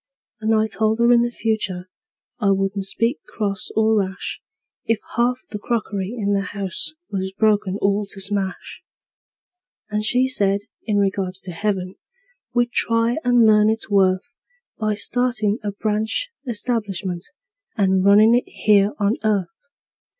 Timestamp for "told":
0.65-0.97